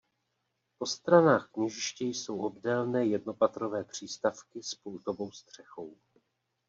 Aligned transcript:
Po 0.77 0.85
stranách 0.85 1.49
kněžiště 1.51 2.05
jsou 2.05 2.39
obdélné 2.41 3.05
jednopatrové 3.05 3.83
přístavky 3.83 4.63
s 4.63 4.75
pultovou 4.75 5.31
střechou. 5.31 5.95